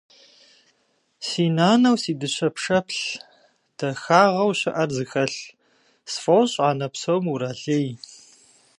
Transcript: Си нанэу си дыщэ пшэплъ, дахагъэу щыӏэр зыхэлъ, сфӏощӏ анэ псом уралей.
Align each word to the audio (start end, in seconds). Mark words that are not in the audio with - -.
Си 1.27 1.43
нанэу 1.57 1.95
си 2.03 2.11
дыщэ 2.19 2.47
пшэплъ, 2.55 3.01
дахагъэу 3.77 4.51
щыӏэр 4.59 4.89
зыхэлъ, 4.95 5.39
сфӏощӏ 6.11 6.57
анэ 6.69 6.87
псом 6.93 7.23
уралей. 7.33 7.87